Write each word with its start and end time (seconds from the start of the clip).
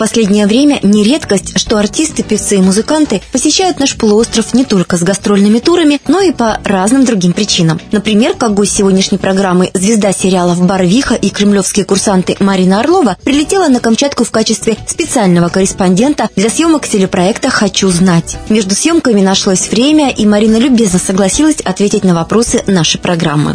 последнее 0.00 0.46
время 0.46 0.80
не 0.82 1.04
редкость, 1.04 1.58
что 1.58 1.76
артисты, 1.76 2.22
певцы 2.22 2.56
и 2.56 2.62
музыканты 2.62 3.20
посещают 3.32 3.78
наш 3.78 3.98
полуостров 3.98 4.54
не 4.54 4.64
только 4.64 4.96
с 4.96 5.02
гастрольными 5.02 5.58
турами, 5.58 6.00
но 6.08 6.22
и 6.22 6.32
по 6.32 6.58
разным 6.64 7.04
другим 7.04 7.34
причинам. 7.34 7.78
Например, 7.92 8.32
как 8.32 8.54
гость 8.54 8.74
сегодняшней 8.74 9.18
программы 9.18 9.70
звезда 9.74 10.12
сериалов 10.12 10.64
«Барвиха» 10.64 11.16
и 11.16 11.28
кремлевские 11.28 11.84
курсанты 11.84 12.34
Марина 12.40 12.80
Орлова 12.80 13.18
прилетела 13.22 13.68
на 13.68 13.78
Камчатку 13.78 14.24
в 14.24 14.30
качестве 14.30 14.78
специального 14.86 15.50
корреспондента 15.50 16.30
для 16.34 16.48
съемок 16.48 16.88
телепроекта 16.88 17.50
«Хочу 17.50 17.90
знать». 17.90 18.38
Между 18.48 18.74
съемками 18.74 19.20
нашлось 19.20 19.68
время, 19.68 20.08
и 20.08 20.24
Марина 20.24 20.56
любезно 20.56 20.98
согласилась 20.98 21.60
ответить 21.60 22.04
на 22.04 22.14
вопросы 22.14 22.62
нашей 22.66 23.00
программы. 23.00 23.54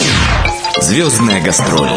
Звездная 0.79 1.41
гастроль. 1.41 1.89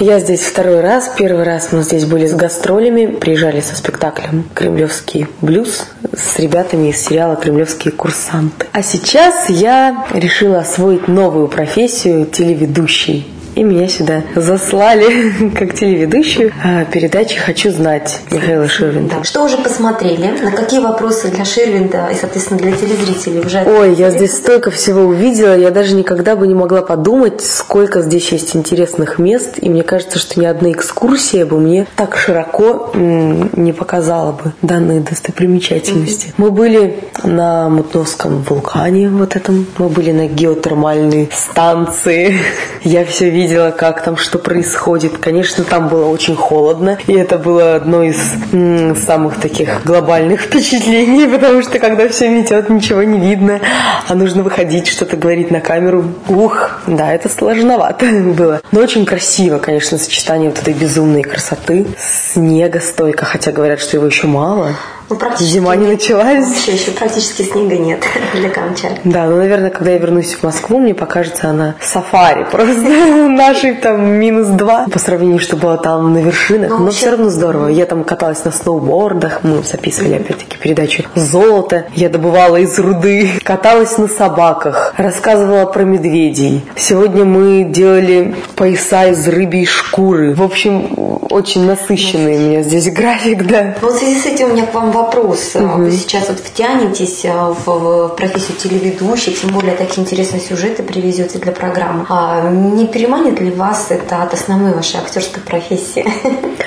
Я 0.00 0.18
здесь 0.18 0.42
второй 0.42 0.80
раз. 0.80 1.12
Первый 1.16 1.44
раз 1.44 1.70
мы 1.70 1.82
здесь 1.82 2.04
были 2.04 2.26
с 2.26 2.34
гастролями, 2.34 3.06
приезжали 3.06 3.60
со 3.60 3.76
спектаклем 3.76 4.44
«Кремлевский 4.52 5.28
блюз» 5.40 5.86
с 6.12 6.38
ребятами 6.40 6.88
из 6.88 7.00
сериала 7.00 7.36
«Кремлевские 7.36 7.92
курсанты». 7.92 8.66
А 8.72 8.82
сейчас 8.82 9.48
я 9.48 10.04
решила 10.12 10.58
освоить 10.58 11.06
новую 11.06 11.46
профессию 11.46 12.26
телеведущей 12.26 13.28
и 13.54 13.62
меня 13.62 13.88
сюда 13.88 14.22
заслали 14.34 15.50
как 15.54 15.74
телеведущую 15.74 16.52
а, 16.62 16.84
передачи 16.84 17.38
«Хочу 17.38 17.70
знать» 17.70 18.20
Михаила 18.30 18.68
Ширвинда. 18.68 19.22
Что 19.22 19.44
уже 19.44 19.58
посмотрели? 19.58 20.30
На 20.42 20.50
какие 20.50 20.80
вопросы 20.80 21.28
для 21.28 21.44
Ширвинда 21.44 22.08
и, 22.12 22.14
соответственно, 22.14 22.60
для 22.60 22.72
телезрителей 22.72 23.40
уже? 23.40 23.62
Ой, 23.64 23.94
я 23.94 24.10
здесь 24.10 24.36
столько 24.36 24.70
всего 24.70 25.02
увидела, 25.02 25.56
я 25.56 25.70
даже 25.70 25.94
никогда 25.94 26.36
бы 26.36 26.46
не 26.46 26.54
могла 26.54 26.82
подумать, 26.82 27.40
сколько 27.40 28.02
здесь 28.02 28.30
есть 28.32 28.56
интересных 28.56 29.18
мест, 29.18 29.54
и 29.60 29.68
мне 29.68 29.82
кажется, 29.82 30.18
что 30.18 30.40
ни 30.40 30.44
одна 30.44 30.72
экскурсия 30.72 31.46
бы 31.46 31.58
мне 31.58 31.86
так 31.96 32.16
широко 32.16 32.90
не 32.94 33.72
показала 33.72 34.32
бы 34.32 34.52
данные 34.62 35.00
достопримечательности. 35.00 36.28
Mm-hmm. 36.28 36.34
Мы 36.38 36.50
были 36.50 37.04
на 37.22 37.68
Мутновском 37.68 38.42
вулкане 38.42 39.08
вот 39.08 39.36
этом, 39.36 39.66
мы 39.78 39.88
были 39.88 40.12
на 40.12 40.26
геотермальной 40.26 41.30
станции, 41.32 42.38
я 42.82 43.04
все 43.04 43.30
видела 43.30 43.43
видела, 43.44 43.70
как 43.70 44.02
там 44.02 44.16
что 44.16 44.38
происходит. 44.38 45.18
Конечно, 45.18 45.64
там 45.64 45.88
было 45.88 46.06
очень 46.06 46.34
холодно, 46.34 46.98
и 47.06 47.12
это 47.12 47.36
было 47.36 47.76
одно 47.76 48.02
из 48.02 48.16
м, 48.52 48.96
самых 48.96 49.38
таких 49.40 49.84
глобальных 49.84 50.40
впечатлений, 50.46 51.28
потому 51.28 51.62
что 51.62 51.78
когда 51.78 52.08
все 52.08 52.28
метет, 52.30 52.70
ничего 52.70 53.02
не 53.02 53.20
видно, 53.20 53.60
а 54.08 54.14
нужно 54.14 54.42
выходить, 54.42 54.86
что-то 54.86 55.16
говорить 55.16 55.50
на 55.50 55.60
камеру. 55.60 56.04
Ух, 56.28 56.80
да, 56.86 57.12
это 57.12 57.28
сложновато 57.28 58.06
было. 58.36 58.60
Но 58.72 58.80
очень 58.80 59.04
красиво, 59.04 59.58
конечно, 59.58 59.98
сочетание 59.98 60.48
вот 60.50 60.58
этой 60.58 60.74
безумной 60.74 61.22
красоты, 61.22 61.86
снега 61.98 62.80
стойка, 62.80 63.26
хотя 63.26 63.52
говорят, 63.52 63.80
что 63.80 63.96
его 63.96 64.06
еще 64.06 64.26
мало. 64.26 64.72
Ну, 65.08 65.16
практически 65.16 65.52
Зима 65.52 65.76
не 65.76 65.86
началась. 65.86 66.46
Вообще 66.46 66.72
еще 66.72 66.90
практически 66.92 67.42
снега 67.42 67.76
нет 67.76 68.02
для 68.34 68.48
Камчатки. 68.48 69.00
Да, 69.04 69.26
ну, 69.26 69.36
наверное, 69.36 69.70
когда 69.70 69.92
я 69.92 69.98
вернусь 69.98 70.34
в 70.34 70.42
Москву, 70.42 70.78
мне 70.78 70.94
покажется 70.94 71.50
она 71.50 71.74
сафари 71.80 72.46
просто. 72.50 72.80
Нашей 73.28 73.74
там 73.74 74.04
минус 74.04 74.48
два 74.48 74.86
по 74.90 74.98
сравнению, 74.98 75.40
что 75.40 75.56
было 75.56 75.76
там 75.76 76.12
на 76.12 76.18
вершинах. 76.18 76.70
Но, 76.70 76.78
Но 76.78 76.84
вообще... 76.84 76.98
все 76.98 77.10
равно 77.10 77.28
здорово. 77.28 77.68
Я 77.68 77.86
там 77.86 78.04
каталась 78.04 78.44
на 78.44 78.52
сноубордах, 78.52 79.40
мы 79.42 79.62
записывали 79.62 80.14
опять-таки 80.14 80.56
передачу 80.56 81.04
«Золото». 81.14 81.86
Я 81.94 82.08
добывала 82.08 82.56
из 82.56 82.78
руды, 82.78 83.30
каталась 83.42 83.98
на 83.98 84.08
собаках, 84.08 84.94
рассказывала 84.96 85.66
про 85.66 85.82
медведей. 85.82 86.64
Сегодня 86.76 87.24
мы 87.24 87.64
делали 87.64 88.34
пояса 88.56 89.06
из 89.06 89.26
рыбьей 89.28 89.66
шкуры. 89.66 90.34
В 90.34 90.42
общем, 90.42 91.03
очень 91.34 91.66
насыщенный 91.66 92.36
у 92.36 92.40
меня 92.40 92.62
здесь 92.62 92.92
график, 92.92 93.44
да. 93.44 93.74
Вот 93.82 93.94
в 93.94 93.98
связи 93.98 94.20
с 94.20 94.26
этим 94.26 94.50
у 94.50 94.52
меня 94.52 94.66
к 94.66 94.72
вам 94.72 94.92
вопрос. 94.92 95.56
Угу. 95.56 95.82
Вы 95.82 95.90
сейчас 95.90 96.28
вот 96.28 96.38
втянетесь 96.38 97.24
а, 97.24 97.52
в, 97.52 98.10
профессию 98.10 98.56
телеведущей, 98.56 99.32
тем 99.34 99.50
более 99.50 99.74
такие 99.74 100.02
интересные 100.02 100.40
сюжеты 100.40 100.84
привезете 100.84 101.38
для 101.38 101.50
программы. 101.50 102.06
А 102.08 102.48
не 102.50 102.86
переманит 102.86 103.40
ли 103.40 103.50
вас 103.50 103.86
это 103.90 104.22
от 104.22 104.32
основной 104.32 104.74
вашей 104.74 105.00
актерской 105.00 105.42
профессии? 105.42 106.06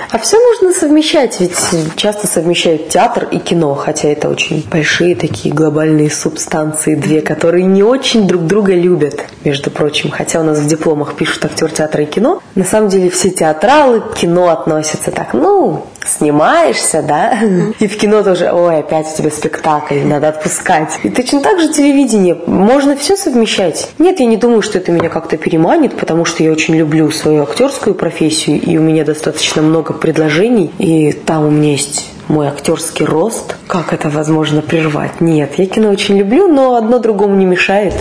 А 0.10 0.20
все 0.20 0.38
можно 0.40 0.74
совмещать, 0.74 1.40
ведь 1.40 1.58
часто 1.96 2.28
совмещают 2.28 2.90
театр 2.90 3.28
и 3.30 3.40
кино, 3.40 3.76
хотя 3.76 4.08
это 4.08 4.30
очень 4.30 4.66
большие 4.72 5.16
такие 5.16 5.54
глобальные 5.54 6.10
субстанции, 6.10 6.96
две, 6.96 7.22
которые 7.22 7.66
не 7.66 7.84
очень 7.84 8.26
друг 8.26 8.44
друга 8.44 8.74
любят, 8.74 9.26
между 9.44 9.70
прочим. 9.70 10.10
Хотя 10.10 10.40
у 10.40 10.44
нас 10.44 10.60
в 10.60 10.68
дипломах 10.68 11.16
пишут 11.16 11.46
актер 11.46 11.72
театра 11.72 12.04
и 12.04 12.06
кино. 12.06 12.42
На 12.56 12.64
самом 12.64 12.90
деле 12.90 13.10
все 13.10 13.30
театралы 13.30 14.02
кино 14.16 14.57
относятся 14.60 15.12
так, 15.12 15.34
ну, 15.34 15.86
снимаешься, 16.06 17.02
да, 17.02 17.38
и 17.80 17.88
в 17.88 17.98
кино 17.98 18.24
тоже, 18.24 18.52
ой, 18.52 18.80
опять 18.80 19.08
у 19.14 19.18
тебя 19.18 19.32
спектакль, 19.32 20.00
надо 20.04 20.30
отпускать. 20.30 21.00
И 21.04 21.10
точно 21.10 21.42
так 21.42 21.60
же 21.60 21.70
телевидение, 21.70 22.38
можно 22.46 22.96
все 22.96 23.16
совмещать. 23.16 23.90
Нет, 24.00 24.20
я 24.20 24.26
не 24.26 24.38
думаю, 24.38 24.62
что 24.62 24.78
это 24.78 24.92
меня 24.92 25.10
как-то 25.10 25.38
переманит, 25.38 25.98
потому 25.98 26.26
что 26.26 26.44
я 26.44 26.52
очень 26.52 26.76
люблю 26.76 27.10
свою 27.12 27.44
актерскую 27.44 27.96
профессию, 27.96 28.62
и 28.62 28.78
у 28.78 28.82
меня 28.82 29.04
достаточно 29.04 29.62
много 29.62 29.94
предложений, 29.94 30.72
и 30.78 31.12
там 31.12 31.46
у 31.46 31.50
меня 31.50 31.72
есть 31.72 32.12
мой 32.28 32.48
актерский 32.48 33.06
рост. 33.06 33.56
Как 33.68 33.94
это 33.94 34.10
возможно 34.10 34.62
прервать? 34.62 35.22
Нет, 35.22 35.54
я 35.58 35.66
кино 35.66 35.90
очень 35.90 36.18
люблю, 36.18 36.48
но 36.48 36.76
одно 36.76 37.00
другому 37.00 37.36
не 37.36 37.46
мешает. 37.46 37.94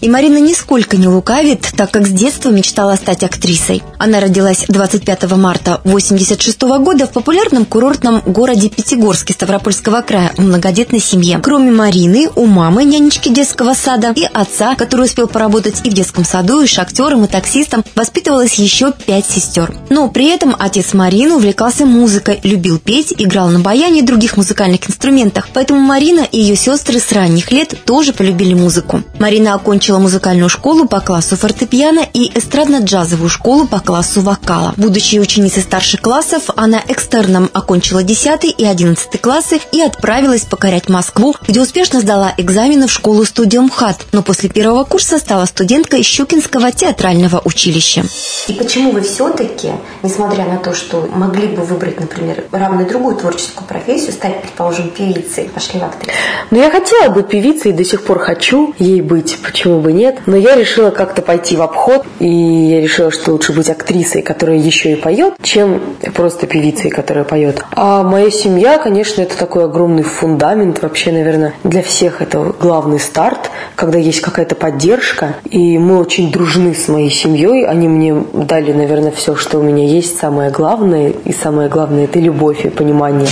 И 0.00 0.08
Марина 0.08 0.38
нисколько 0.38 0.96
не 0.96 1.08
лукавит, 1.08 1.66
так 1.76 1.90
как 1.90 2.06
с 2.06 2.10
детства 2.10 2.50
мечтала 2.50 2.96
стать 2.96 3.24
актрисой. 3.24 3.82
Она 3.98 4.20
родилась 4.20 4.64
25 4.68 5.30
марта 5.32 5.76
1986 5.76 6.62
года 6.84 7.06
в 7.06 7.10
популярном 7.10 7.64
курортном 7.64 8.20
городе 8.26 8.68
Пятигорске 8.68 9.32
Ставропольского 9.32 10.02
края 10.02 10.32
в 10.36 10.42
многодетной 10.42 11.00
семье. 11.00 11.40
Кроме 11.42 11.70
Марины, 11.70 12.28
у 12.36 12.46
мамы 12.46 12.84
нянечки 12.84 13.30
детского 13.30 13.74
сада 13.74 14.12
и 14.14 14.24
отца, 14.24 14.74
который 14.74 15.06
успел 15.06 15.28
поработать 15.28 15.80
и 15.84 15.90
в 15.90 15.94
детском 15.94 16.24
саду, 16.24 16.60
и 16.60 16.66
шахтером, 16.66 17.24
и 17.24 17.28
таксистом, 17.28 17.82
воспитывалось 17.94 18.54
еще 18.54 18.92
пять 18.92 19.26
сестер. 19.26 19.74
Но 19.88 20.08
при 20.08 20.28
этом 20.28 20.54
отец 20.58 20.92
Марины 20.92 21.34
увлекался 21.34 21.86
музыкой, 21.86 22.40
любил 22.42 22.78
петь, 22.78 23.14
играл 23.16 23.48
на 23.48 23.60
баяне 23.60 24.00
и 24.00 24.02
других 24.02 24.36
музыкальных 24.36 24.88
инструментах. 24.88 25.48
Поэтому 25.54 25.80
Марина 25.80 26.20
и 26.20 26.38
ее 26.38 26.56
сестры 26.56 27.00
с 27.00 27.10
ранних 27.12 27.50
лет 27.50 27.74
тоже 27.84 28.12
полюбили 28.12 28.54
музыку. 28.54 29.02
Марина 29.18 29.54
окончила 29.54 29.85
окончила 29.86 29.98
музыкальную 29.98 30.48
школу 30.48 30.88
по 30.88 30.98
классу 30.98 31.36
фортепиано 31.36 32.00
и 32.12 32.28
эстрадно-джазовую 32.34 33.28
школу 33.28 33.68
по 33.68 33.78
классу 33.78 34.20
вокала. 34.20 34.74
Будучи 34.76 35.20
ученицей 35.20 35.62
старших 35.62 36.00
классов, 36.00 36.50
она 36.56 36.82
экстерном 36.88 37.48
окончила 37.52 38.02
10 38.02 38.44
и 38.58 38.64
11 38.64 39.20
классы 39.20 39.60
и 39.70 39.80
отправилась 39.80 40.42
покорять 40.42 40.88
Москву, 40.88 41.36
где 41.46 41.60
успешно 41.60 42.00
сдала 42.00 42.34
экзамены 42.36 42.88
в 42.88 42.92
школу-студию 42.92 43.62
МХАТ, 43.62 44.06
но 44.10 44.22
после 44.22 44.48
первого 44.48 44.82
курса 44.82 45.18
стала 45.18 45.44
студенткой 45.44 46.02
Щукинского 46.02 46.72
театрального 46.72 47.40
училища. 47.44 48.02
И 48.48 48.54
почему 48.54 48.90
вы 48.90 49.02
все-таки, 49.02 49.70
несмотря 50.02 50.46
на 50.46 50.56
то, 50.56 50.74
что 50.74 51.08
могли 51.14 51.46
бы 51.46 51.62
выбрать, 51.62 52.00
например, 52.00 52.44
равно 52.50 52.84
другую 52.88 53.14
творческую 53.14 53.68
профессию, 53.68 54.12
стать, 54.12 54.42
предположим, 54.42 54.90
певицей, 54.90 55.44
пошли 55.44 55.78
в 55.78 55.84
актрису? 55.84 56.18
Ну, 56.50 56.58
я 56.58 56.70
хотела 56.70 57.10
быть 57.10 57.28
певицей 57.28 57.70
и 57.70 57.74
до 57.74 57.84
сих 57.84 58.02
пор 58.02 58.18
хочу 58.18 58.74
ей 58.78 59.00
быть. 59.00 59.38
Почему 59.42 59.75
почему 59.76 59.80
бы 59.80 59.92
нет. 59.92 60.20
Но 60.26 60.36
я 60.36 60.56
решила 60.56 60.90
как-то 60.90 61.22
пойти 61.22 61.56
в 61.56 61.62
обход, 61.62 62.04
и 62.18 62.28
я 62.28 62.80
решила, 62.80 63.10
что 63.10 63.32
лучше 63.32 63.52
быть 63.52 63.70
актрисой, 63.70 64.22
которая 64.22 64.56
еще 64.56 64.92
и 64.92 64.96
поет, 64.96 65.34
чем 65.42 65.80
просто 66.14 66.46
певицей, 66.46 66.90
которая 66.90 67.24
поет. 67.24 67.62
А 67.72 68.02
моя 68.02 68.30
семья, 68.30 68.78
конечно, 68.78 69.22
это 69.22 69.36
такой 69.36 69.64
огромный 69.64 70.02
фундамент. 70.02 70.82
Вообще, 70.82 71.12
наверное, 71.12 71.54
для 71.64 71.82
всех 71.82 72.22
это 72.22 72.52
главный 72.58 73.00
старт, 73.00 73.50
когда 73.74 73.98
есть 73.98 74.20
какая-то 74.20 74.54
поддержка. 74.54 75.34
И 75.50 75.78
мы 75.78 75.98
очень 75.98 76.30
дружны 76.30 76.74
с 76.74 76.88
моей 76.88 77.10
семьей. 77.10 77.66
Они 77.66 77.88
мне 77.88 78.14
дали, 78.32 78.72
наверное, 78.72 79.12
все, 79.12 79.36
что 79.36 79.58
у 79.58 79.62
меня 79.62 79.84
есть, 79.84 80.18
самое 80.18 80.50
главное. 80.50 81.12
И 81.24 81.32
самое 81.32 81.68
главное– 81.68 82.04
это 82.06 82.18
любовь 82.18 82.64
и 82.64 82.68
понимание. 82.68 83.28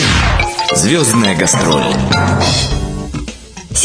Звездная 0.74 1.36
гастроль. 1.36 1.84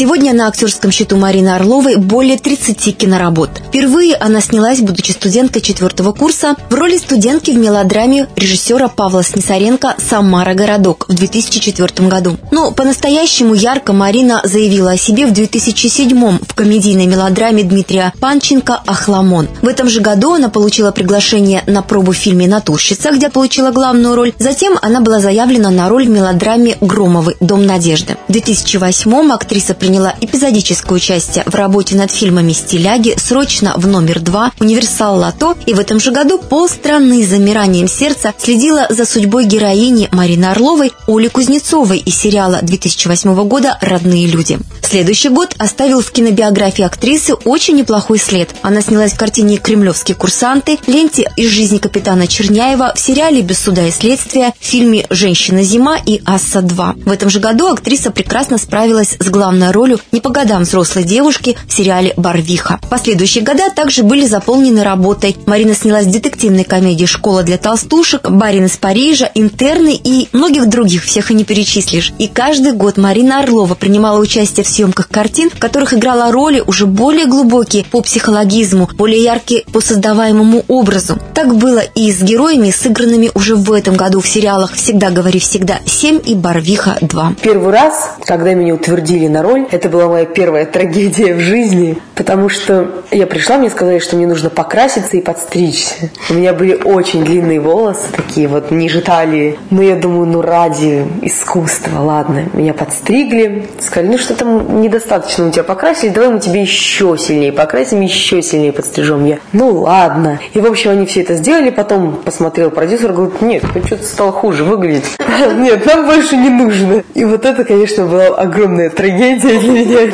Сегодня 0.00 0.32
на 0.32 0.48
актерском 0.48 0.90
счету 0.90 1.18
Марины 1.18 1.50
Орловой 1.50 1.96
более 1.96 2.38
30 2.38 2.96
киноработ. 2.96 3.50
Впервые 3.68 4.16
она 4.16 4.40
снялась, 4.40 4.80
будучи 4.80 5.12
студенткой 5.12 5.60
четвертого 5.60 6.12
курса, 6.12 6.56
в 6.70 6.74
роли 6.74 6.96
студентки 6.96 7.50
в 7.50 7.58
мелодраме 7.58 8.26
режиссера 8.34 8.88
Павла 8.88 9.22
Снисаренко 9.22 9.96
«Самара. 9.98 10.54
Городок» 10.54 11.04
в 11.06 11.12
2004 11.12 12.08
году. 12.08 12.38
Но 12.50 12.70
по-настоящему 12.70 13.52
ярко 13.52 13.92
Марина 13.92 14.40
заявила 14.42 14.92
о 14.92 14.96
себе 14.96 15.26
в 15.26 15.34
2007 15.34 16.38
в 16.48 16.54
комедийной 16.54 17.04
мелодраме 17.04 17.62
Дмитрия 17.62 18.14
Панченко 18.20 18.80
«Ахламон». 18.86 19.48
В 19.60 19.68
этом 19.68 19.90
же 19.90 20.00
году 20.00 20.32
она 20.32 20.48
получила 20.48 20.92
приглашение 20.92 21.62
на 21.66 21.82
пробу 21.82 22.12
в 22.12 22.16
фильме 22.16 22.48
«Натурщица», 22.48 23.10
где 23.10 23.28
получила 23.28 23.70
главную 23.70 24.14
роль. 24.14 24.32
Затем 24.38 24.78
она 24.80 25.02
была 25.02 25.20
заявлена 25.20 25.68
на 25.68 25.90
роль 25.90 26.06
в 26.06 26.10
мелодраме 26.10 26.78
«Громовый. 26.80 27.36
Дом 27.40 27.66
надежды». 27.66 28.16
В 28.28 28.32
2008 28.32 29.30
актриса 29.32 29.74
приняла 29.74 29.89
эпизодическое 30.20 30.96
участие 30.96 31.44
в 31.46 31.54
работе 31.54 31.96
над 31.96 32.10
фильмами 32.10 32.52
«Стиляги», 32.52 33.14
«Срочно 33.18 33.74
в 33.76 33.86
номер 33.86 34.20
два», 34.20 34.52
«Универсал 34.60 35.18
Лото» 35.18 35.56
и 35.66 35.74
в 35.74 35.80
этом 35.80 35.98
же 35.98 36.12
году 36.12 36.38
полстраны 36.38 37.22
с 37.22 37.28
замиранием 37.28 37.88
сердца 37.88 38.34
следила 38.38 38.86
за 38.90 39.04
судьбой 39.04 39.44
героини 39.44 40.08
Марины 40.12 40.46
Орловой 40.46 40.92
Оли 41.06 41.28
Кузнецовой 41.28 41.98
из 41.98 42.16
сериала 42.16 42.60
2008 42.62 43.34
года 43.48 43.78
«Родные 43.80 44.26
люди». 44.26 44.58
Следующий 44.90 45.28
год 45.28 45.54
оставил 45.56 46.00
в 46.00 46.10
кинобиографии 46.10 46.82
актрисы 46.82 47.34
очень 47.34 47.76
неплохой 47.76 48.18
след. 48.18 48.50
Она 48.62 48.80
снялась 48.80 49.12
в 49.12 49.16
картине 49.16 49.56
«Кремлевские 49.56 50.16
курсанты», 50.16 50.78
ленте 50.88 51.30
«Из 51.36 51.48
жизни 51.48 51.78
капитана 51.78 52.26
Черняева», 52.26 52.94
в 52.96 52.98
сериале 52.98 53.40
«Без 53.40 53.60
суда 53.60 53.86
и 53.86 53.92
следствия», 53.92 54.52
в 54.58 54.64
фильме 54.64 55.06
«Женщина-зима» 55.08 55.96
и 56.04 56.20
«Асса-2». 56.24 57.04
В 57.04 57.08
этом 57.08 57.30
же 57.30 57.38
году 57.38 57.68
актриса 57.68 58.10
прекрасно 58.10 58.58
справилась 58.58 59.14
с 59.16 59.24
главной 59.26 59.70
ролью 59.70 60.00
не 60.10 60.20
по 60.20 60.30
годам 60.30 60.64
взрослой 60.64 61.04
девушки 61.04 61.56
в 61.68 61.72
сериале 61.72 62.12
«Барвиха». 62.16 62.80
Последующие 62.90 63.44
года 63.44 63.70
также 63.70 64.02
были 64.02 64.26
заполнены 64.26 64.82
работой. 64.82 65.36
Марина 65.46 65.72
снялась 65.72 66.06
в 66.06 66.10
детективной 66.10 66.64
комедии 66.64 67.06
«Школа 67.06 67.44
для 67.44 67.58
толстушек», 67.58 68.28
«Барин 68.28 68.64
из 68.64 68.76
Парижа», 68.76 69.30
«Интерны» 69.36 69.94
и 69.94 70.28
многих 70.32 70.68
других, 70.68 71.04
всех 71.04 71.30
и 71.30 71.34
не 71.34 71.44
перечислишь. 71.44 72.12
И 72.18 72.26
каждый 72.26 72.72
год 72.72 72.96
Марина 72.96 73.38
Орлова 73.38 73.76
принимала 73.76 74.18
участие 74.18 74.64
в 74.64 74.79
съемках 74.80 75.08
картин, 75.10 75.50
в 75.50 75.58
которых 75.58 75.92
играла 75.92 76.32
роли 76.32 76.62
уже 76.66 76.86
более 76.86 77.26
глубокие 77.26 77.84
по 77.84 78.00
психологизму, 78.00 78.88
более 78.96 79.22
яркие 79.22 79.64
по 79.70 79.82
создаваемому 79.82 80.64
образу. 80.68 81.18
Так 81.34 81.54
было 81.54 81.80
и 81.80 82.10
с 82.10 82.22
героями, 82.22 82.70
сыгранными 82.70 83.30
уже 83.34 83.56
в 83.56 83.70
этом 83.72 83.94
году 83.94 84.20
в 84.20 84.28
сериалах 84.28 84.72
«Всегда 84.72 85.10
говори 85.10 85.38
всегда» 85.38 85.80
7 85.84 86.20
и 86.24 86.34
«Барвиха 86.34 86.96
2». 87.02 87.36
Первый 87.42 87.70
раз, 87.70 88.12
когда 88.24 88.54
меня 88.54 88.74
утвердили 88.74 89.28
на 89.28 89.42
роль, 89.42 89.66
это 89.70 89.90
была 89.90 90.08
моя 90.08 90.24
первая 90.24 90.64
трагедия 90.64 91.34
в 91.34 91.40
жизни, 91.40 91.98
потому 92.20 92.50
что 92.50 92.86
я 93.10 93.26
пришла, 93.26 93.56
мне 93.56 93.70
сказали, 93.70 93.98
что 93.98 94.14
мне 94.14 94.26
нужно 94.26 94.50
покраситься 94.50 95.16
и 95.16 95.22
подстричься. 95.22 96.10
У 96.28 96.34
меня 96.34 96.52
были 96.52 96.74
очень 96.74 97.24
длинные 97.24 97.60
волосы, 97.60 98.08
такие 98.14 98.46
вот 98.46 98.70
ниже 98.70 99.00
талии. 99.00 99.58
Но 99.70 99.80
я 99.80 99.96
думаю, 99.96 100.26
ну 100.26 100.42
ради 100.42 101.06
искусства, 101.22 102.00
ладно. 102.00 102.44
Меня 102.52 102.74
подстригли, 102.74 103.66
сказали, 103.80 104.08
ну 104.08 104.18
что 104.18 104.34
там 104.34 104.82
недостаточно 104.82 105.48
у 105.48 105.50
тебя 105.50 105.62
покрасили, 105.62 106.10
давай 106.10 106.28
мы 106.28 106.40
тебе 106.40 106.60
еще 106.60 107.16
сильнее 107.16 107.52
покрасим, 107.52 108.02
еще 108.02 108.42
сильнее 108.42 108.74
подстрижем 108.74 109.24
я. 109.24 109.38
Ну 109.54 109.70
ладно. 109.80 110.40
И 110.52 110.60
в 110.60 110.66
общем 110.66 110.90
они 110.90 111.06
все 111.06 111.22
это 111.22 111.36
сделали, 111.36 111.70
потом 111.70 112.16
посмотрел 112.16 112.70
продюсер, 112.70 113.14
говорит, 113.14 113.40
нет, 113.40 113.64
ты 113.72 113.82
что-то 113.86 114.04
стало 114.04 114.32
хуже 114.32 114.62
выглядеть. 114.64 115.06
Нет, 115.56 115.86
нам 115.86 116.04
больше 116.04 116.36
не 116.36 116.50
нужно. 116.50 117.02
И 117.14 117.24
вот 117.24 117.46
это, 117.46 117.64
конечно, 117.64 118.04
была 118.04 118.26
огромная 118.26 118.90
трагедия 118.90 119.58
для 119.58 119.70
меня. 119.70 120.12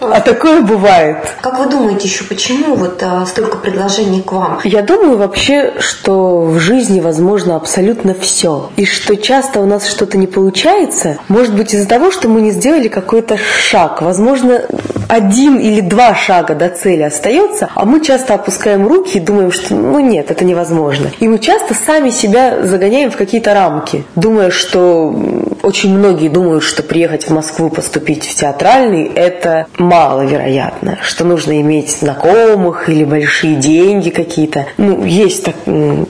А 0.00 0.20
такое 0.20 0.62
бывает. 0.62 1.18
Как 1.40 1.58
вы 1.58 1.66
думаете 1.66 2.08
еще, 2.08 2.24
почему 2.24 2.74
вот 2.74 3.02
а, 3.02 3.24
столько 3.26 3.58
предложений 3.58 4.22
к 4.22 4.32
вам? 4.32 4.60
Я 4.64 4.82
думаю 4.82 5.16
вообще, 5.18 5.74
что 5.78 6.42
в 6.42 6.58
жизни 6.58 7.00
возможно 7.00 7.56
абсолютно 7.56 8.14
все. 8.14 8.70
И 8.76 8.84
что 8.84 9.16
часто 9.16 9.60
у 9.60 9.66
нас 9.66 9.86
что-то 9.86 10.18
не 10.18 10.26
получается, 10.26 11.18
может 11.28 11.54
быть 11.54 11.74
из-за 11.74 11.88
того, 11.88 12.10
что 12.10 12.28
мы 12.28 12.40
не 12.40 12.50
сделали 12.50 12.88
какой-то 12.88 13.36
шаг. 13.36 14.02
Возможно, 14.02 14.62
один 15.08 15.58
или 15.58 15.80
два 15.80 16.14
шага 16.14 16.54
до 16.54 16.68
цели 16.68 17.02
остается, 17.02 17.70
а 17.74 17.84
мы 17.84 18.00
часто 18.00 18.34
опускаем 18.34 18.86
руки 18.86 19.18
и 19.18 19.20
думаем, 19.20 19.52
что 19.52 19.74
ну 19.74 20.00
нет, 20.00 20.30
это 20.30 20.44
невозможно. 20.44 21.10
И 21.20 21.28
мы 21.28 21.38
часто 21.38 21.74
сами 21.74 22.10
себя 22.10 22.62
загоняем 22.62 23.10
в 23.10 23.16
какие-то 23.16 23.54
рамки, 23.54 24.04
думая, 24.14 24.50
что 24.50 25.14
очень 25.64 25.96
многие 25.96 26.28
думают, 26.28 26.62
что 26.62 26.82
приехать 26.82 27.24
в 27.24 27.30
Москву 27.30 27.70
поступить 27.70 28.24
в 28.26 28.34
театральный– 28.34 29.10
это 29.14 29.66
маловероятно, 29.78 30.98
что 31.02 31.24
нужно 31.24 31.60
иметь 31.60 31.90
знакомых 31.90 32.88
или 32.88 33.04
большие 33.04 33.56
деньги 33.56 34.10
какие-то. 34.10 34.66
Ну, 34.76 35.04
есть 35.04 35.44
так, 35.44 35.54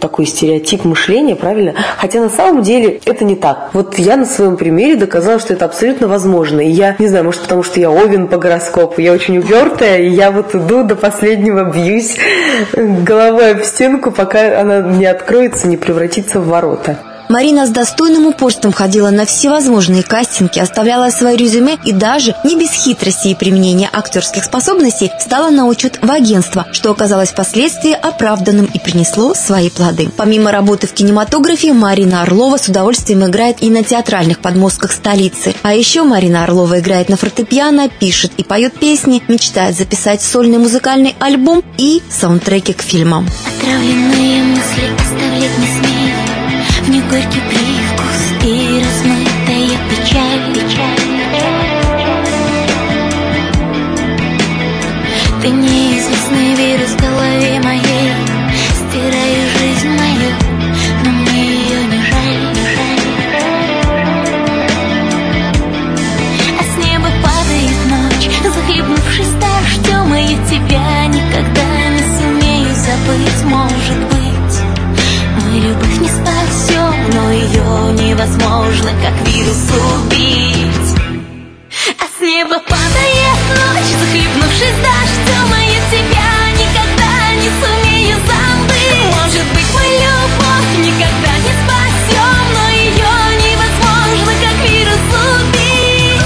такой 0.00 0.26
стереотип 0.26 0.84
мышления, 0.84 1.36
правильно? 1.36 1.74
Хотя 1.98 2.20
на 2.20 2.30
самом 2.30 2.62
деле 2.62 3.00
это 3.04 3.24
не 3.24 3.36
так. 3.36 3.70
Вот 3.72 3.98
я 3.98 4.16
на 4.16 4.26
своем 4.26 4.56
примере 4.56 4.96
доказала, 4.96 5.38
что 5.38 5.52
это 5.52 5.64
абсолютно 5.64 6.08
возможно. 6.08 6.60
И 6.60 6.70
я, 6.70 6.96
не 6.98 7.06
знаю, 7.06 7.24
может 7.24 7.42
потому 7.42 7.62
что 7.62 7.78
я 7.78 7.90
овен 7.90 8.28
по 8.28 8.38
гороскопу, 8.38 9.00
я 9.00 9.12
очень 9.12 9.38
упертая, 9.38 9.98
и 9.98 10.10
я 10.10 10.30
вот 10.30 10.54
иду 10.54 10.82
до 10.82 10.96
последнего, 10.96 11.70
бьюсь 11.70 12.16
головой 12.74 13.52
об 13.52 13.62
стенку, 13.62 14.10
пока 14.10 14.60
она 14.60 14.80
не 14.80 15.06
откроется, 15.06 15.68
не 15.68 15.76
превратится 15.76 16.40
в 16.40 16.48
ворота. 16.48 16.98
Марина 17.34 17.66
с 17.66 17.70
достойным 17.70 18.26
упорством 18.26 18.70
ходила 18.72 19.10
на 19.10 19.26
всевозможные 19.26 20.04
кастинги, 20.04 20.60
оставляла 20.60 21.10
свое 21.10 21.36
резюме 21.36 21.76
и 21.84 21.90
даже, 21.90 22.36
не 22.44 22.54
без 22.54 22.70
хитрости 22.70 23.26
и 23.26 23.34
применения 23.34 23.90
актерских 23.92 24.44
способностей, 24.44 25.10
стала 25.18 25.50
на 25.50 25.66
учет 25.66 25.98
в 26.00 26.08
агентство, 26.08 26.64
что 26.70 26.92
оказалось 26.92 27.30
впоследствии 27.30 27.90
оправданным 27.90 28.66
и 28.66 28.78
принесло 28.78 29.34
свои 29.34 29.68
плоды. 29.68 30.10
Помимо 30.16 30.52
работы 30.52 30.86
в 30.86 30.92
кинематографе, 30.92 31.72
Марина 31.72 32.22
Орлова 32.22 32.56
с 32.56 32.68
удовольствием 32.68 33.26
играет 33.26 33.64
и 33.64 33.68
на 33.68 33.82
театральных 33.82 34.38
подмостках 34.38 34.92
столицы. 34.92 35.56
А 35.62 35.74
еще 35.74 36.04
Марина 36.04 36.44
Орлова 36.44 36.78
играет 36.78 37.08
на 37.08 37.16
фортепиано, 37.16 37.88
пишет 37.88 38.30
и 38.36 38.44
поет 38.44 38.78
песни, 38.78 39.24
мечтает 39.26 39.76
записать 39.76 40.22
сольный 40.22 40.58
музыкальный 40.58 41.16
альбом 41.18 41.64
и 41.78 42.00
саундтреки 42.08 42.74
к 42.74 42.82
фильмам. 42.82 43.28
Отравленные 43.58 44.44
мысли 44.44 44.84
оставлять 44.96 45.58
не 45.58 45.66
смею 45.66 46.13
горький 47.10 47.40
привкус 47.48 48.20
и 48.44 48.82
размытая 48.82 49.78
печаль, 49.90 50.54
печаль. 50.54 51.04
Ты 55.42 55.48
неизвестный 55.50 55.83
невозможно, 78.64 78.90
как 79.02 79.14
вирус, 79.28 79.70
убить 79.96 80.94
а 81.98 82.04
с 82.06 82.20
неба 82.20 82.58
падает 82.60 83.38
ночь, 83.50 83.92
захлебнувшись 84.00 84.78
дождем, 84.82 85.52
а 85.52 85.60
я 85.60 85.80
тебя 85.90 86.32
никогда 86.52 87.12
не 87.34 87.50
сумею 87.60 88.16
забыть. 88.26 89.04
Может 89.12 89.46
быть, 89.52 89.70
мы 89.74 89.82
любовь 89.82 90.72
никогда 90.78 91.32
не 91.38 91.52
спасем, 91.62 92.44
но 92.54 92.64
ее 92.70 93.14
невозможно, 93.42 94.32
как 94.40 94.56
вирус, 94.70 95.04
убить. 95.42 96.24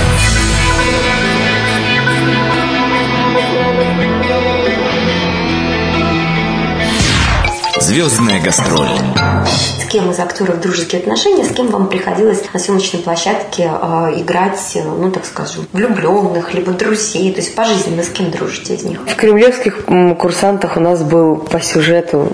Звездная 7.80 8.40
гастроль. 8.40 8.98
Кем 9.88 10.10
из 10.10 10.18
актеров 10.18 10.60
дружеские 10.60 11.00
отношения, 11.00 11.44
с 11.44 11.52
кем 11.52 11.68
вам 11.68 11.88
приходилось 11.88 12.42
на 12.52 12.60
съемочной 12.60 13.00
площадке 13.00 13.70
э, 13.70 14.20
играть, 14.20 14.60
э, 14.74 14.82
ну, 14.82 15.10
так 15.10 15.24
скажем, 15.24 15.66
влюбленных, 15.72 16.52
либо 16.54 16.72
друзей? 16.72 17.32
То 17.32 17.40
есть 17.40 17.54
по 17.54 17.64
жизни 17.64 17.96
вы 17.96 18.02
с 18.02 18.08
кем 18.08 18.30
дружите 18.30 18.74
из 18.74 18.84
них? 18.84 19.00
В 19.06 19.16
кремлевских 19.16 19.86
курсантах 20.18 20.76
у 20.76 20.80
нас 20.80 21.02
был 21.02 21.36
по 21.36 21.60
сюжету 21.60 22.28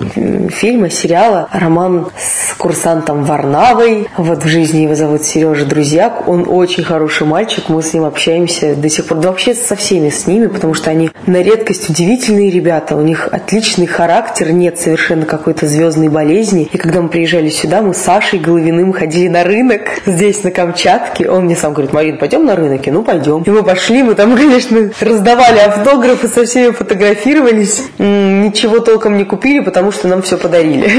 фильма, 0.49 0.89
сериала 0.89 1.47
роман 1.51 2.07
с 2.17 2.53
курсантом 2.55 3.23
Варнавой. 3.23 4.07
Вот 4.17 4.43
в 4.43 4.47
жизни 4.47 4.79
его 4.79 4.95
зовут 4.95 5.23
Сережа 5.23 5.65
Друзьяк. 5.65 6.27
Он 6.27 6.45
очень 6.47 6.83
хороший 6.83 7.25
мальчик, 7.25 7.69
мы 7.69 7.81
с 7.81 7.93
ним 7.93 8.03
общаемся 8.03 8.75
до 8.75 8.89
сих 8.89 9.05
пор. 9.05 9.19
Да 9.19 9.29
вообще 9.29 9.55
со 9.55 9.75
всеми 9.75 10.09
с 10.09 10.27
ними, 10.27 10.47
потому 10.47 10.73
что 10.73 10.89
они 10.91 11.11
на 11.25 11.41
редкость 11.41 11.89
удивительные 11.89 12.51
ребята. 12.51 12.95
У 12.95 13.01
них 13.01 13.29
отличный 13.31 13.87
характер, 13.87 14.51
нет 14.51 14.79
совершенно 14.79 15.25
какой-то 15.25 15.67
звездной 15.67 16.09
болезни. 16.09 16.69
И 16.71 16.77
когда 16.77 17.01
мы 17.01 17.09
приезжали 17.09 17.44
сюда, 17.49 17.81
мы 17.81 17.93
с 17.93 17.97
Сашей 17.97 18.39
Головиным 18.39 18.93
ходили 18.93 19.27
на 19.27 19.43
рынок 19.43 19.81
здесь, 20.05 20.43
на 20.43 20.51
Камчатке. 20.51 21.29
Он 21.29 21.45
мне 21.45 21.55
сам 21.55 21.73
говорит, 21.73 21.93
Марин, 21.93 22.17
пойдем 22.17 22.45
на 22.45 22.55
рынок? 22.55 22.87
И 22.87 22.91
ну, 22.91 23.03
пойдем. 23.03 23.43
И 23.43 23.49
мы 23.49 23.63
пошли, 23.63 24.03
мы 24.03 24.15
там, 24.15 24.35
конечно, 24.37 24.91
раздавали 24.99 25.59
автографы, 25.59 26.27
со 26.27 26.45
всеми 26.45 26.71
фотографировались. 26.71 27.83
Ничего 27.97 28.79
толком 28.79 29.17
не 29.17 29.23
купили, 29.23 29.59
потому 29.59 29.91
что 29.91 30.07
нам 30.07 30.21
все 30.21 30.37
подарили. 30.37 30.89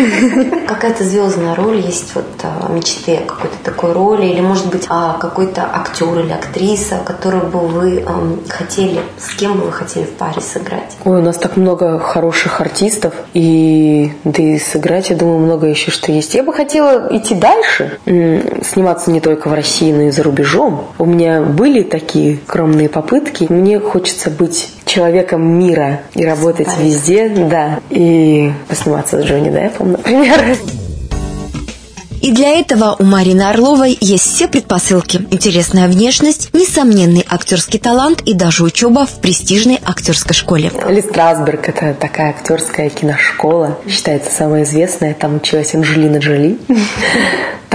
Какая-то 0.66 1.04
звездная 1.04 1.54
роль 1.54 1.78
есть 1.78 2.14
вот 2.14 2.26
а, 2.42 2.72
мечты 2.72 3.16
о 3.16 3.26
какой-то 3.26 3.56
такой 3.62 3.92
роли, 3.92 4.26
или 4.26 4.40
может 4.40 4.66
быть 4.66 4.86
а, 4.88 5.16
какой-то 5.18 5.62
актер 5.72 6.18
или 6.20 6.32
актриса, 6.32 7.00
которую 7.04 7.46
бы 7.46 7.60
вы 7.60 8.00
эм, 8.00 8.40
хотели, 8.48 9.00
с 9.18 9.34
кем 9.34 9.58
бы 9.58 9.66
вы 9.66 9.72
хотели 9.72 10.04
в 10.04 10.10
паре 10.10 10.40
сыграть? 10.40 10.96
Ой, 11.04 11.18
у 11.18 11.22
нас 11.22 11.36
так 11.36 11.56
много 11.56 11.98
хороших 11.98 12.60
артистов, 12.60 13.14
и 13.34 14.12
да 14.24 14.42
и 14.42 14.58
сыграть, 14.58 15.10
я 15.10 15.16
думаю, 15.16 15.38
много 15.38 15.66
еще 15.66 15.90
что 15.90 16.12
есть. 16.12 16.34
Я 16.36 16.42
бы 16.42 16.52
хотела 16.52 17.08
идти 17.16 17.34
дальше, 17.34 17.98
сниматься 18.04 19.10
не 19.10 19.20
только 19.20 19.48
в 19.48 19.54
России, 19.54 19.90
но 19.90 20.02
и 20.02 20.10
за 20.10 20.22
рубежом. 20.22 20.88
У 20.98 21.06
меня 21.06 21.40
были 21.40 21.82
такие 21.82 22.40
скромные 22.46 22.90
попытки. 22.90 23.46
Мне 23.48 23.80
хочется 23.80 24.28
быть 24.28 24.70
человеком 24.84 25.58
мира 25.58 26.00
и 26.12 26.26
работать 26.26 26.68
Спать. 26.68 26.84
везде, 26.84 27.30
да, 27.30 27.80
и 27.88 28.52
посниматься 28.68 29.22
с 29.22 29.24
Джонни 29.24 29.48
Деппом, 29.48 29.92
например. 29.92 30.38
И 32.26 32.32
для 32.32 32.58
этого 32.58 32.96
у 32.98 33.04
Марины 33.04 33.42
Орловой 33.42 33.96
есть 34.00 34.34
все 34.34 34.48
предпосылки. 34.48 35.24
Интересная 35.30 35.86
внешность, 35.86 36.52
несомненный 36.52 37.24
актерский 37.30 37.78
талант 37.78 38.20
и 38.22 38.34
даже 38.34 38.64
учеба 38.64 39.06
в 39.06 39.20
престижной 39.20 39.78
актерской 39.80 40.34
школе. 40.34 40.72
Ли 40.88 41.00
Страсберг– 41.02 41.68
это 41.68 41.94
такая 41.94 42.30
актерская 42.30 42.90
киношкола. 42.90 43.78
Считается 43.88 44.32
самая 44.32 44.64
известная. 44.64 45.14
Там 45.14 45.36
училась 45.36 45.72
Анжелина 45.76 46.16
Джоли. 46.16 46.58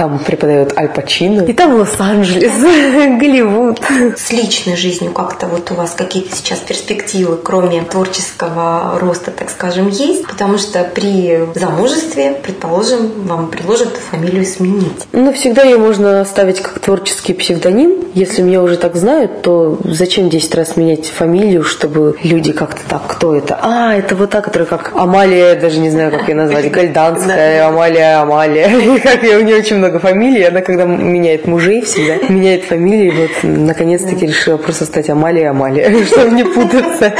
Там 0.02 0.18
преподает 0.18 0.76
Аль 0.76 0.88
Пачино. 0.88 1.42
И 1.42 1.52
там 1.52 1.76
Лос-Анджелес, 1.76 2.54
Голливуд. 3.20 3.80
С 4.16 4.32
личной 4.32 4.74
жизнью 4.74 5.12
как-то 5.12 5.46
вот 5.46 5.70
у 5.70 5.74
вас 5.74 5.92
какие-то 5.96 6.34
сейчас 6.34 6.58
перспективы, 6.58 7.36
кроме 7.36 7.82
творческого 7.82 8.98
роста, 8.98 9.30
так 9.30 9.48
скажем, 9.48 9.86
есть? 9.90 10.26
Потому 10.26 10.58
что 10.58 10.82
при 10.82 11.46
замужестве, 11.54 12.36
предположим, 12.42 13.12
вам 13.28 13.46
предложат 13.46 13.90
фамилию 13.90 14.44
сменить. 14.44 15.06
Ну, 15.12 15.32
всегда 15.32 15.62
ее 15.62 15.78
можно 15.78 16.20
оставить 16.20 16.58
как 16.58 16.80
творческий 16.80 17.32
псевдоним. 17.32 18.02
Если 18.14 18.42
меня 18.42 18.60
уже 18.60 18.78
так 18.78 18.96
знают, 18.96 19.42
то 19.42 19.78
зачем 19.84 20.28
10 20.28 20.54
раз 20.56 20.76
менять 20.76 21.06
фамилию, 21.06 21.62
чтобы 21.62 22.16
люди 22.24 22.50
как-то 22.50 22.80
так, 22.88 23.06
кто 23.06 23.36
это? 23.36 23.56
А, 23.62 23.94
это 23.94 24.16
вот 24.16 24.30
та, 24.30 24.40
которая 24.40 24.66
как 24.66 24.94
Амалия, 24.96 25.54
даже 25.54 25.78
не 25.78 25.90
знаю, 25.90 26.10
как 26.10 26.28
ее 26.28 26.34
назвать, 26.34 26.70
Гальданская, 26.72 27.68
Амалия, 27.68 28.20
Амалия. 28.20 28.98
Как 29.02 29.22
я 29.22 29.38
у 29.38 29.42
нее 29.42 29.56
очень 29.56 29.76
много 29.76 29.91
фамилий. 29.98 30.42
Она, 30.42 30.60
когда 30.60 30.84
меняет 30.84 31.46
мужей 31.46 31.82
всегда, 31.82 32.16
меняет 32.28 32.64
фамилии. 32.64 33.10
Вот, 33.10 33.30
наконец-таки 33.42 34.26
решила 34.26 34.56
просто 34.56 34.84
стать 34.84 35.10
Амалия 35.10 35.50
Амалия, 35.50 36.04
чтобы 36.06 36.30
не 36.30 36.44
путаться. 36.44 37.14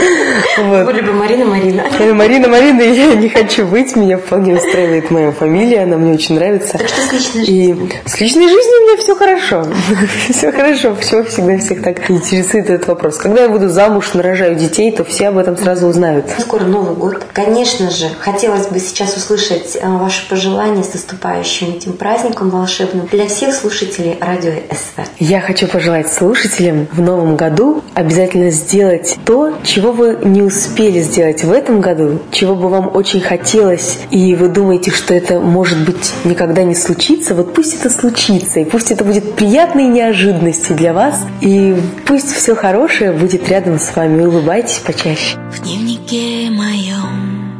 Вот. 0.58 0.94
Либо 0.94 1.12
Марина 1.12 1.44
Марина. 1.44 1.84
Марина 2.14 2.48
Марина, 2.48 2.82
я 2.82 3.14
не 3.14 3.28
хочу 3.28 3.66
быть. 3.66 3.96
Меня 3.96 4.18
вполне 4.18 4.54
устраивает 4.54 5.10
моя 5.10 5.32
фамилия. 5.32 5.82
Она 5.82 5.96
мне 5.96 6.12
очень 6.14 6.34
нравится. 6.34 6.78
Так 6.78 6.88
что 6.88 7.00
с 7.00 7.12
личной 7.12 7.44
жизнью? 7.44 7.90
И 8.04 8.08
с 8.08 8.20
личной 8.20 8.48
жизнью 8.48 8.74
у 8.80 8.86
меня 8.86 8.96
все 8.96 9.14
хорошо. 9.14 9.66
Все 10.28 10.52
хорошо. 10.52 10.94
Почему 10.94 11.24
всегда 11.24 11.58
всех 11.58 11.82
так 11.82 12.10
интересует 12.10 12.70
этот 12.70 12.88
вопрос? 12.88 13.18
Когда 13.18 13.42
я 13.42 13.48
буду 13.48 13.68
замуж, 13.68 14.14
нарожаю 14.14 14.54
детей, 14.56 14.92
то 14.92 15.04
все 15.04 15.28
об 15.28 15.38
этом 15.38 15.56
сразу 15.56 15.86
узнают. 15.86 16.26
Скоро 16.38 16.64
Новый 16.64 16.94
год. 16.94 17.24
Конечно 17.32 17.90
же, 17.90 18.08
хотелось 18.20 18.66
бы 18.66 18.78
сейчас 18.78 19.16
услышать 19.16 19.76
э, 19.80 19.88
ваши 19.88 20.28
пожелания 20.28 20.82
с 20.82 20.92
наступающим 20.92 21.70
этим 21.70 21.92
праздником 21.94 22.50
волшебным 22.62 23.08
для 23.08 23.26
всех 23.26 23.54
слушателей 23.54 24.16
радио 24.20 24.52
СВ. 24.70 25.04
Я 25.18 25.40
хочу 25.40 25.66
пожелать 25.66 26.12
слушателям 26.12 26.86
в 26.92 27.00
новом 27.00 27.36
году 27.36 27.82
обязательно 27.94 28.50
сделать 28.50 29.18
то, 29.24 29.54
чего 29.64 29.90
вы 29.90 30.18
не 30.22 30.42
успели 30.42 31.00
сделать 31.00 31.42
в 31.42 31.50
этом 31.50 31.80
году, 31.80 32.20
чего 32.30 32.54
бы 32.54 32.68
вам 32.68 32.94
очень 32.94 33.20
хотелось, 33.20 33.98
и 34.12 34.36
вы 34.36 34.48
думаете, 34.48 34.92
что 34.92 35.12
это 35.12 35.40
может 35.40 35.84
быть 35.84 36.12
никогда 36.24 36.62
не 36.62 36.76
случится, 36.76 37.34
вот 37.34 37.52
пусть 37.52 37.74
это 37.80 37.90
случится, 37.90 38.60
и 38.60 38.64
пусть 38.64 38.92
это 38.92 39.04
будет 39.04 39.34
приятной 39.34 39.88
неожиданностью 39.88 40.76
для 40.76 40.92
вас, 40.92 41.18
и 41.40 41.74
пусть 42.06 42.32
все 42.32 42.54
хорошее 42.54 43.10
будет 43.10 43.48
рядом 43.48 43.80
с 43.80 43.96
вами. 43.96 44.24
Улыбайтесь 44.24 44.78
почаще. 44.78 45.36
В 45.50 45.62
дневнике 45.64 46.48
моем 46.50 47.52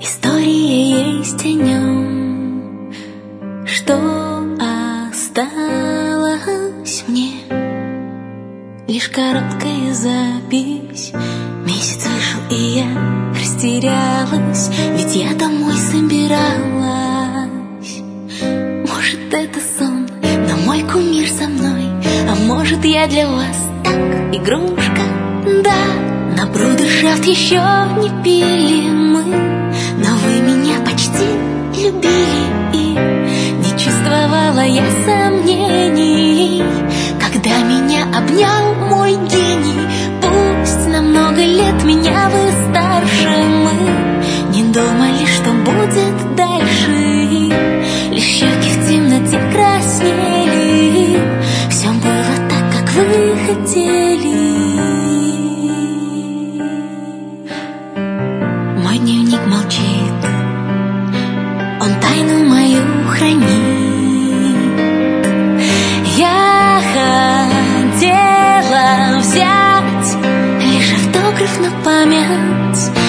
история 0.00 1.18
есть 1.18 1.44
о 1.44 1.48
нем 1.48 2.09
что 3.90 3.98
осталось 5.10 5.44
мне. 7.08 7.32
Лишь 8.86 9.08
короткая 9.08 9.92
запись. 9.92 11.12
Месяц 11.66 12.06
вышел, 12.06 12.40
и 12.50 12.78
я 12.78 12.86
растерялась 13.34 14.70
Ведь 14.96 15.16
я 15.16 15.34
домой 15.34 15.74
собиралась. 15.76 16.38
Может, 18.88 19.32
это 19.32 19.58
сон, 19.76 20.08
но 20.22 20.56
мой 20.66 20.82
кумир 20.82 21.28
со 21.28 21.48
мной 21.48 21.86
А 22.28 22.34
может, 22.46 22.84
я 22.84 23.08
для 23.08 23.26
вас 23.28 23.56
так, 23.84 24.34
игрушка. 24.34 25.02
Да, 25.64 25.84
на 26.36 26.46
брудершафт 26.46 27.24
еще 27.24 27.60
не 28.00 28.10
пили 28.22 28.88
мы 28.90 29.24
Но 29.24 30.16
вы 30.24 30.40
меня 30.42 30.78
почти 30.84 31.26
любили 31.76 32.59
чувствовала 34.00 34.64
я 34.64 34.84
сомнений, 35.04 36.62
когда 37.18 37.58
меня 37.62 38.04
обнял 38.16 38.74
мой 38.88 39.12
гений. 39.12 39.88
Пусть 40.22 40.86
на 40.88 41.02
много 41.02 41.42
лет 41.42 41.84
меня 41.84 42.30
вы 42.30 42.50
старше, 42.70 43.28
мы 43.64 44.54
не 44.54 44.62
думали, 44.72 45.26
что 45.26 45.50
будет 45.50 46.34
дальше. 46.36 47.19
Память 71.84 72.99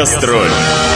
Гастроль. 0.00 0.89